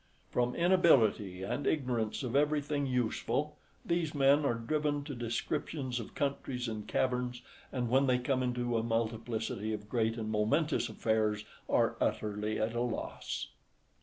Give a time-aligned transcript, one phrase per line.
[0.31, 6.67] From inability, and ignorance of everything useful, these men are driven to descriptions of countries
[6.67, 11.97] and caverns, and when they come into a multiplicity of great and momentous affairs, are
[12.01, 13.49] utterly at a loss.